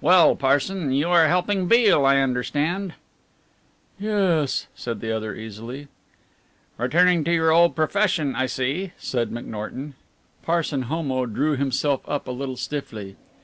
[0.00, 1.68] "Well, Parson, you are helping Mr.
[1.68, 2.94] Beale, I understand?"
[3.98, 5.88] "Yes," said the other easily.
[6.78, 9.94] "Returning to your old profession, I see," said McNorton.
[10.44, 13.16] Parson Homo drew himself up a little stiffly.